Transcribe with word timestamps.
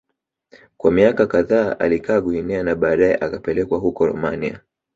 Kwa 0.77 0.91
miaka 0.91 1.27
kadhaa 1.27 1.79
alikaa 1.79 2.21
Guinea 2.21 2.63
na 2.63 2.75
baadae 2.75 3.15
akapelekwa 3.15 3.77
huko 3.79 4.05
Romania 4.07 4.59